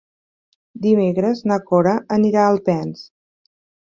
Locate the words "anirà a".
2.17-2.55